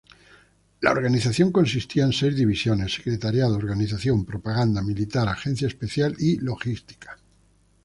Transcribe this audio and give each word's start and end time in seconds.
La 0.79 0.89
organización 0.93 1.51
consistía 1.51 2.05
en 2.05 2.11
seis 2.11 2.35
divisiones: 2.35 2.91
secretariado, 2.95 3.53
organización, 3.55 4.25
propaganda, 4.25 4.81
militar, 4.81 5.27
agencia 5.27 5.67
especial 5.67 6.15
y 6.17 6.39
logística. 6.39 7.19